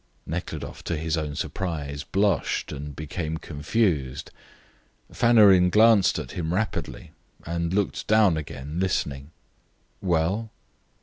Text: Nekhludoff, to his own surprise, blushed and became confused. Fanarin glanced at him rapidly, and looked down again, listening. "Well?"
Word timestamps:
Nekhludoff, 0.25 0.83
to 0.85 0.97
his 0.97 1.15
own 1.15 1.35
surprise, 1.35 2.03
blushed 2.03 2.71
and 2.71 2.95
became 2.95 3.37
confused. 3.37 4.31
Fanarin 5.13 5.69
glanced 5.69 6.17
at 6.17 6.31
him 6.31 6.55
rapidly, 6.55 7.11
and 7.45 7.71
looked 7.71 8.07
down 8.07 8.35
again, 8.35 8.79
listening. 8.79 9.29
"Well?" 10.01 10.49